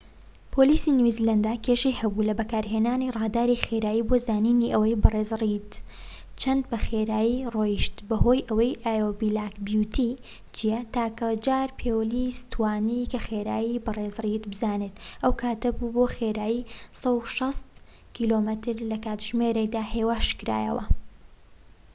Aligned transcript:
پۆلیسی 0.53 0.91
نیوزیلاندا 0.97 1.53
کێشەی 1.65 1.99
هەبوو 2.01 2.27
لە 2.29 2.33
بەکارهێنانی 2.39 3.13
ڕاداری 3.17 3.61
خێرایی 3.65 4.07
بۆ 4.09 4.15
زانینی 4.27 4.71
ئەوەی 4.73 4.99
بەڕێز 5.03 5.31
ڕێید 5.41 5.71
چەندە 6.41 6.67
بە 6.71 6.77
خێرایی 6.87 7.41
دەڕۆیشت 7.43 7.95
بەهۆی 8.09 8.45
ئەوەی 8.49 8.79
ئایۆو 8.85 9.11
بلاک 9.19 9.53
بیوتی 9.67 10.11
چیە، 10.55 10.79
تاکە 10.93 11.27
جار 11.45 11.69
پۆلیس 11.79 12.37
توانی 12.51 13.09
کە 13.11 13.19
خێرایی 13.27 13.81
بە 13.85 13.91
ڕیز 13.97 14.15
ڕێید 14.23 14.43
بزانێت 14.51 14.95
ئەو 15.21 15.31
کاتە 15.41 15.69
بوو 15.77 15.93
بۆ 15.95 16.03
خێرایی 16.15 16.67
160 17.01 17.65
کم/کاتژمێر 18.15 19.55
هێواشکرایەوە 19.93 20.83